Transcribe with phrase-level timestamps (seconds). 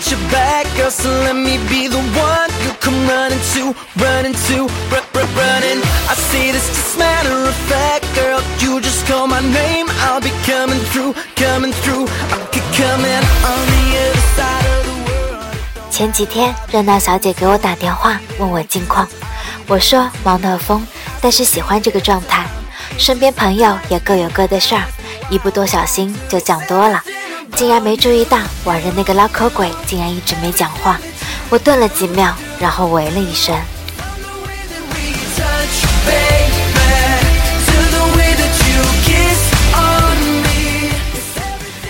[0.00, 4.32] got your back, girl, so let me be the one you come running to, running
[4.32, 5.82] to, r- r- running.
[6.08, 8.40] I say this just matter of fact, girl.
[8.60, 12.08] You just call my name, I'll be coming through, coming through.
[12.32, 15.90] I'll be coming on the other side of the world.
[15.90, 19.06] 前几天，热闹小姐给我打电话问我近况，
[19.66, 20.82] 我说忙得疯，
[21.20, 22.46] 但是喜欢这个状态。
[22.96, 24.82] 身边朋友也各有各的事儿，
[25.28, 27.02] 一不多小心就讲多了，
[27.56, 30.98] 竟然没注意到晚上那个唠嗑鬼竟然一直没讲话。
[31.50, 33.54] 我顿了几秒，然后喂了一声。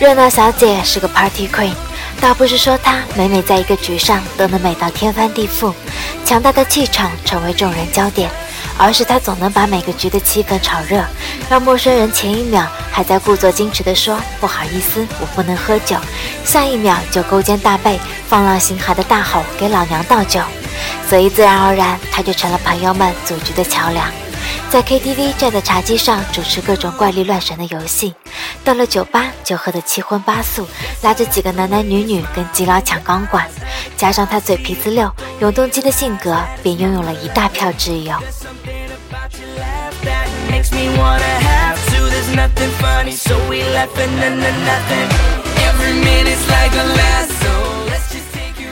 [0.00, 1.72] 热闹小姐是个 party queen，
[2.20, 5.72] 倒不是说她每每在一个局上都能美到天翻地覆，
[6.26, 8.30] 强大的气场成为众人焦点，
[8.78, 11.04] 而是他总能把每个局的气氛炒热，
[11.48, 15.96] 让陌生人前一秒还在故作矜持地说不好意思，我不能喝酒，
[16.44, 20.40] 下一秒就勾肩搭背、放浪形骸的大吼给老娘倒酒，
[21.08, 24.10] 所以自然而然，他就成了朋友们组局的桥梁。
[24.70, 28.12] 在 KTV 站在茶几上主持各种怪力乱神的游戏，
[28.64, 30.66] 到了酒吧就喝得七荤八素，
[31.02, 33.46] 拉着几个男男女女跟基佬抢钢管，
[33.94, 38.16] 加上他嘴皮子溜、永动机的性格，便拥有了一大票挚友。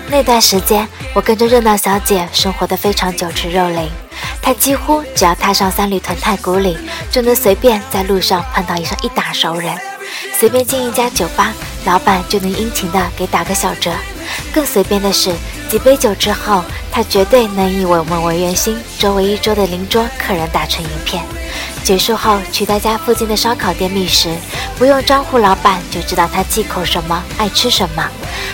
[0.08, 3.90] 那段时间，我跟着热闹小姐生活得非常酒池肉林。
[4.42, 6.76] 他几乎只要踏上三里屯太古里，
[7.10, 9.72] 就能随便在路上碰到一上一打熟人。
[10.38, 11.54] 随便进一家酒吧，
[11.86, 13.92] 老板就能殷勤的给打个小折。
[14.52, 15.32] 更随便的是，
[15.72, 21.24] 几杯酒之后，他绝对能以我们为圆心，周围一桌的邻桌客人打成一片。
[21.82, 24.36] 结束后去他家附近的烧烤店觅食，
[24.76, 28.06] 不用招呼老板就知道他忌口什么，爱吃什么。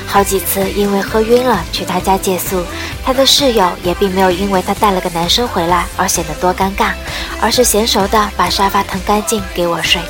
[0.06, 2.64] 好几次因为喝晕了去他家借宿，
[3.04, 6.92] 他的室友也并没有因为他带了个男生回来而显得多尴尬，
[7.40, 10.00] 而是娴熟的把沙发腾干净给我睡。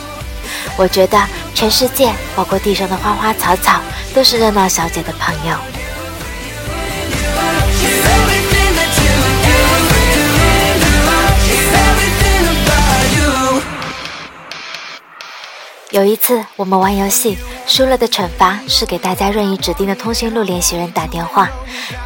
[0.76, 1.18] 我觉得
[1.54, 3.80] 全世界，包括地上的花花草草，
[4.14, 5.56] 都是热闹小姐的朋友。
[15.90, 21.48] 有一次，我们玩游戏，输了的惩罚是给大家任意指定的通讯录联系人打电话，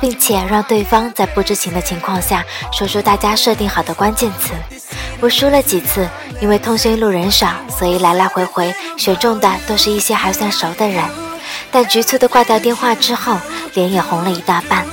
[0.01, 4.53] 并且让对方在不知情的情况下说出大家设定好的关键词。
[5.21, 6.09] 我输了几次，
[6.41, 11.03] 因为通讯录人少，所以来来回回选中的都是一些还算熟的人。
[11.73, 13.37] 但局促的挂掉电话之后，
[13.75, 14.87] 脸也红了一大半。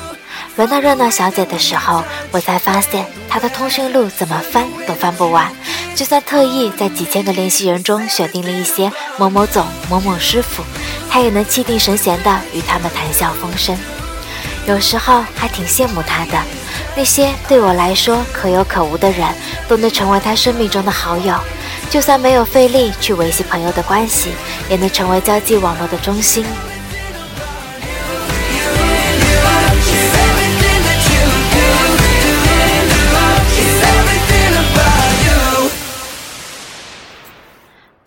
[0.55, 5.51] 轮到热闹小姐的时候，我才发现她的通讯录怎么翻都翻不完。
[5.99, 10.63] 就算特意在几千个联系人中选定了一些某某总、某某师傅，
[11.09, 13.77] 他也能气定神闲地与他们谈笑风生。
[14.65, 16.41] 有时候还挺羡慕他的，
[16.95, 19.27] 那些对我来说可有可无的人，
[19.67, 21.35] 都能成为他生命中的好友。
[21.89, 24.29] 就算没有费力去维系朋友的关系，
[24.69, 26.45] 也能成为交际网络的中心。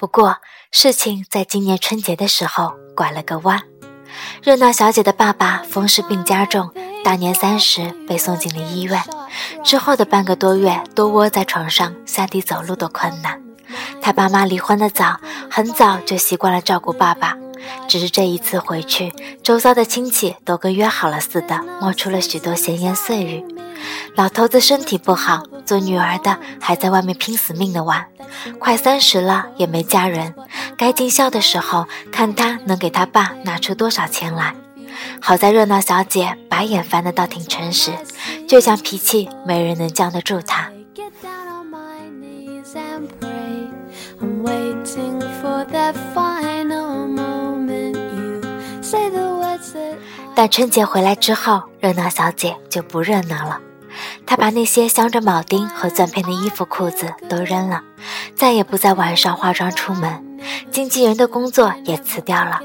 [0.02, 0.38] 不过，
[0.72, 3.62] 事情在今年春节的时候拐了个弯。
[4.42, 6.68] 热闹小姐的爸爸风湿病加重，
[7.04, 9.00] 大年三十被送进了医院，
[9.62, 13.40] 之后的半个多月都窝在床上，下地走路都困难。
[14.00, 17.36] 他爸妈离婚的早，很早就习惯了照顾爸爸，
[17.86, 19.12] 只是这一次回去，
[19.44, 23.44] 周遭的亲戚都跟约好了似的，冒出了许多闲言碎语。
[24.14, 28.06] 老头子身体不好，做女儿的还在外面拼死命的玩，
[28.58, 30.34] 快三十了也没嫁人，
[30.76, 34.54] 该尽孝的时候，看他能给他爸拿出多少钱来。
[35.20, 37.92] 好在热闹小姐白眼翻的倒挺诚实，
[38.46, 40.70] 倔强脾气没人能降得住她。
[50.34, 53.60] 但春节回来之后，热闹小姐就不热闹了。
[54.32, 57.82] 他把那些镶着铆钉和钻片的衣服、裤子都扔了，
[58.34, 60.38] 再也不在晚上化妆出门。
[60.70, 62.58] 经纪人的工作也辞掉了，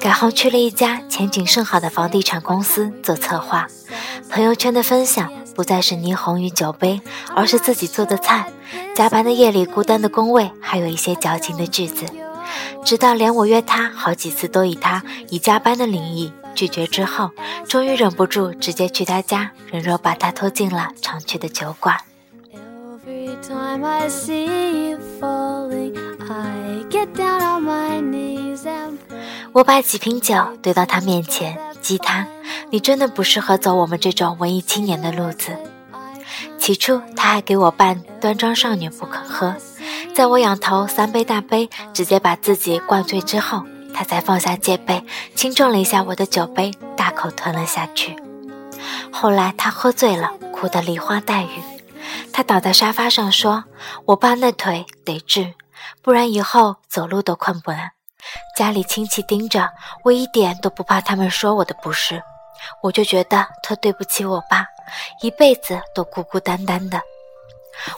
[0.00, 3.68] 改行去了一家前景甚好的房地产公司做策划。
[4.28, 7.00] 朋友圈的分享不再是霓虹与酒杯，
[7.36, 8.48] 而是自己做的菜。
[8.96, 12.04] 加班的夜里孤单的工位，还有一些矫情的句子。
[12.84, 17.30] 直到连我约他好几次都以他以加班的名义拒绝之后，
[17.68, 21.96] 终于忍不住直接去他家，人肉把他拖进了常去的酒馆。
[29.52, 32.26] 我把几瓶酒堆到他面前，激他，
[32.70, 35.56] 你真的不适合走我们这种文艺青年的路子。”
[36.58, 39.56] 起初他还给我扮端庄少女不肯喝，
[40.14, 45.04] 在我仰头三杯大杯，直接把自己灌醉之后，他才放下戒备，
[45.34, 48.16] 轻重了一下我的酒杯，大口吞了下去。
[49.12, 51.62] 后来他喝醉了，哭得梨花带雨。
[52.32, 53.64] 他倒在沙发上说
[54.06, 55.54] ：“我爸那腿得治，
[56.00, 57.90] 不然以后走路都困不安。
[58.56, 59.68] 家里亲戚盯着，
[60.04, 62.22] 我一点都不怕他们说我的不是。
[62.82, 64.66] 我就觉得特对不起我爸，
[65.20, 67.00] 一辈子都孤孤单单的。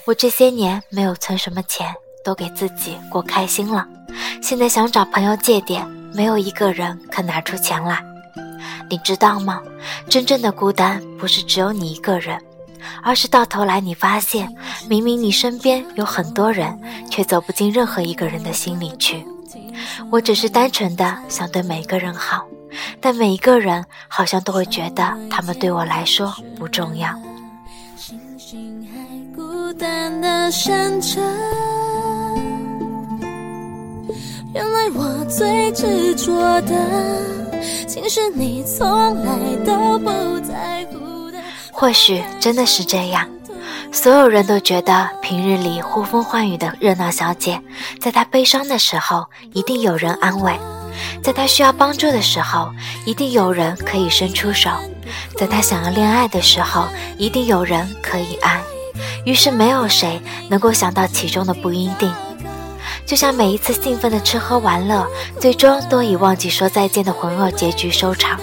[0.06, 1.94] 我这些年没有存什么钱，
[2.24, 3.86] 都给自己过开心了。
[4.42, 8.02] 现在想找朋友借点，没有一个人肯拿出钱来。
[8.90, 9.60] 你知道吗？
[10.08, 12.40] 真正的孤单不是只有你一个人。”
[13.02, 14.46] 而是到头来，你发现
[14.88, 16.78] 明明你身边有很多人，
[17.10, 19.26] 却走不进任何一个人的心里去。
[20.10, 22.46] 我只是单纯的想对每个人好，
[23.00, 27.10] 但每一个人好像都会觉得他们对我来说不重要。
[27.96, 31.22] 星星还孤单的山丘
[34.54, 36.72] 原来我最执着的，
[37.88, 38.88] 其实你从
[39.24, 39.36] 来
[39.66, 41.38] 都不在乎的。
[41.72, 43.28] 或许真的是这样，
[43.90, 47.60] 所有人都觉得平日里呼风唤雨的热闹小姐，
[48.00, 50.56] 在她悲伤的时候一定有人安慰，
[51.20, 52.70] 在她需要帮助的时候
[53.04, 54.70] 一定有人可以伸出手，
[55.36, 56.86] 在她想要恋爱的时候
[57.18, 58.60] 一定有人可以爱。
[59.26, 62.12] 于是没有谁能够想到其中的不一定，
[63.06, 65.06] 就像每一次兴奋的吃喝玩乐，
[65.38, 68.40] 最终都以忘记说再见的浑噩结局收场。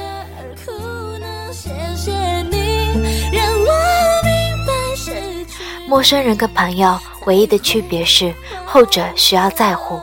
[5.88, 8.34] 陌生人跟朋友唯一的区别是，
[8.66, 10.00] 后者需要在乎。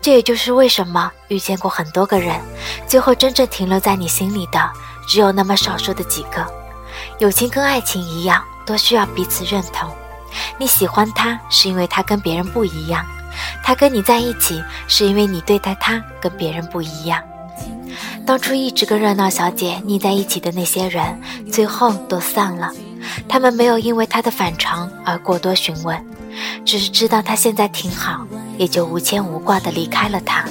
[0.00, 2.40] 这也就是为什么遇见过很多个人，
[2.86, 4.58] 最后真正停留在你心里的
[5.06, 6.46] 只有那么少数的几个。
[7.18, 9.90] 友情跟爱情一样，都需要彼此认同。
[10.56, 13.04] 你喜欢他，是因为他跟别人不一样；
[13.62, 17.22] 他跟你在一起，是因为你对待他跟别人不一样。
[18.26, 21.18] 当初一直跟热闹小姐腻在一起的那些人，
[21.50, 22.70] 最后都散了。
[23.26, 25.98] 他们没有因为他的反常而过多询问，
[26.64, 28.26] 只是知道他现在挺好，
[28.58, 30.44] 也就无牵无挂的离开了他。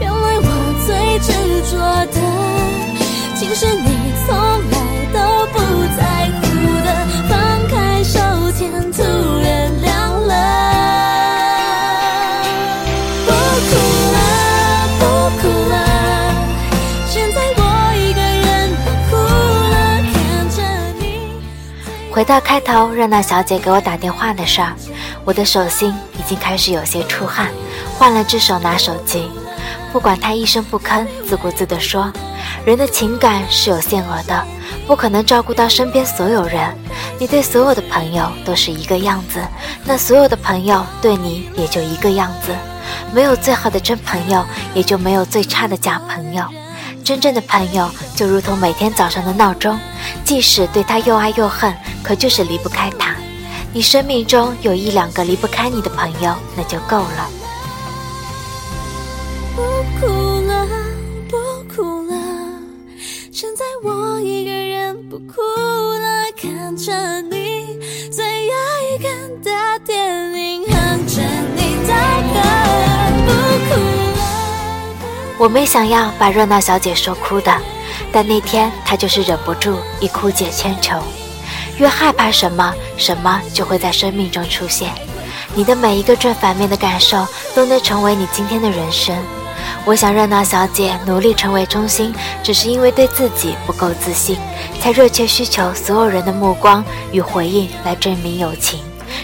[0.00, 0.48] 原来我
[0.86, 1.32] 最执
[1.70, 1.76] 着
[2.12, 2.16] 的，
[3.34, 4.03] 竟是你
[22.14, 24.72] 回到开头，热闹小姐给我打电话的事儿，
[25.24, 27.50] 我的手心已经开始有些出汗，
[27.98, 29.28] 换了只手拿手机。
[29.92, 32.12] 不管她一声不吭，自顾自地说
[32.64, 34.46] ：“人的情感是有限额的，
[34.86, 36.72] 不可能照顾到身边所有人。
[37.18, 39.40] 你对所有的朋友都是一个样子，
[39.84, 42.54] 那所有的朋友对你也就一个样子。
[43.12, 46.44] 没有最好的真朋友，也就没有最差的假朋友。
[47.02, 49.76] 真正的朋友就如同每天早上的闹钟，
[50.24, 53.16] 即使对他又爱又恨。”可就是离不开他，
[53.72, 57.30] 你生命中有一两个离不开你的朋友，那就够了。
[59.56, 59.62] 不
[59.98, 60.06] 哭
[60.46, 60.66] 了，
[61.30, 62.14] 不哭了，
[63.32, 67.78] 现在我一个人不哭了，看着你
[68.12, 68.54] 最爱
[69.00, 69.50] 看的
[69.86, 69.96] 电
[70.34, 71.22] 影，哼着
[71.56, 71.94] 你的
[72.34, 72.36] 歌，
[73.24, 73.32] 不
[73.64, 73.80] 哭
[74.18, 75.36] 了。
[75.38, 77.50] 我没想要把热闹小姐说哭的，
[78.12, 81.02] 但那天她就是忍不住一哭解千愁。
[81.78, 84.92] 越害怕什么，什么就会在生命中出现。
[85.54, 89.16] 你的每一个正反面的感受，都能成为你今天的人生。
[89.84, 94.36] 我想热闹小姐努力成为中心，只是因为对自己不够自信，
[94.80, 98.80] 才热切需求所有人的目光与回应来证明友情，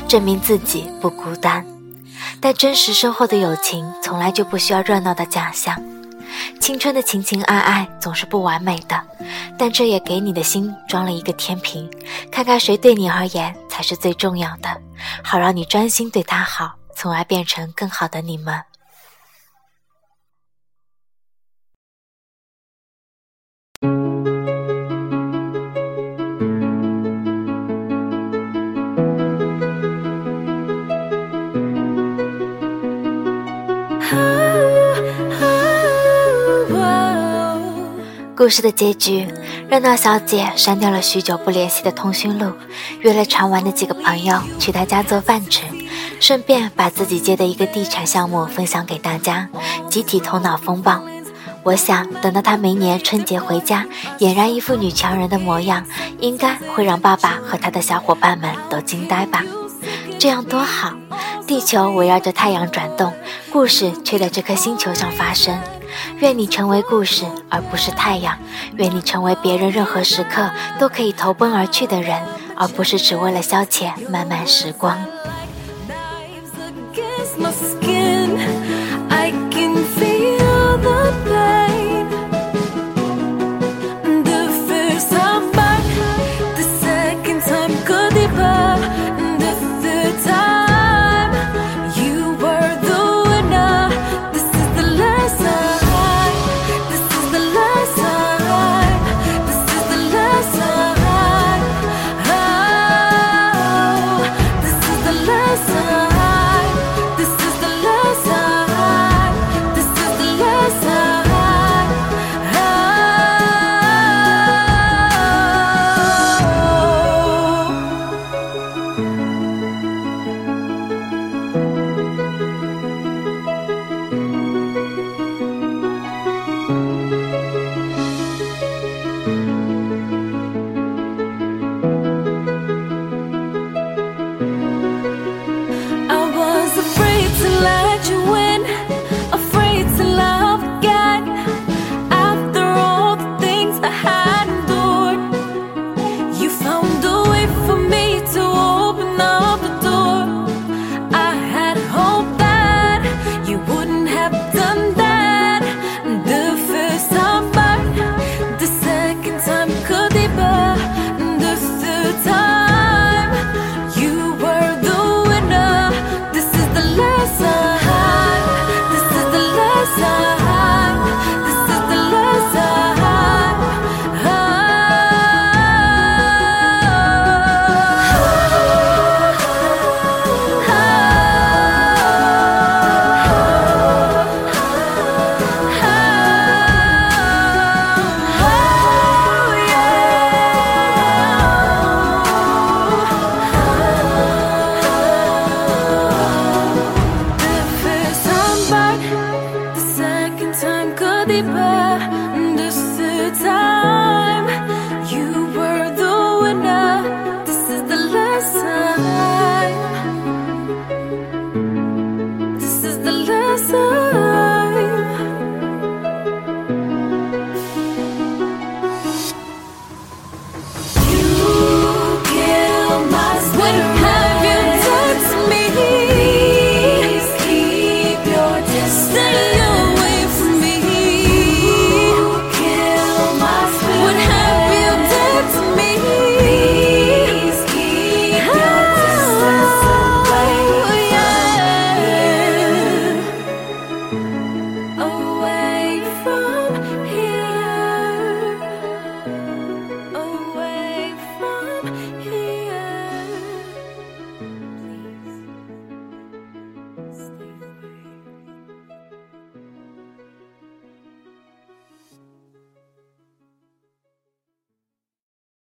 [0.07, 1.65] 证明自己不孤单。
[2.41, 5.75] 但真实深厚的友情，从来就不需要热闹的假象。
[6.61, 9.01] 青春的情情爱爱总是不完美的，
[9.59, 11.91] 但这也给你的心装了一个天平，
[12.31, 14.69] 看看谁对你而言才是最重要的，
[15.23, 18.55] 好让你专心对他好，从而变成更好的你们。
[38.41, 39.29] 故事的结局，
[39.69, 42.51] 热闹小姐删掉了许久不联系的通讯录，
[43.01, 45.65] 约了常玩的几个朋友去她家做饭吃，
[46.21, 49.47] 顺便把自己接的一个地产项目分享给大家，
[49.91, 51.03] 集体头脑风暴。
[51.65, 53.85] 我想等到她明年春节回家，
[54.21, 55.85] 俨然一副女强人的模样，
[56.19, 59.45] 应该会让爸爸和他的小伙伴们都惊呆吧？
[60.19, 60.95] 这样多好！
[61.47, 63.13] 地球围绕着太阳转动，
[63.53, 65.61] 故事却在这颗星球上发生。
[66.19, 68.35] 愿你成为故事，而不是太阳；
[68.77, 72.21] 愿你成为别人任何时刻都可以投奔而去的人，
[72.57, 74.99] 而不是只为了消遣漫漫时光。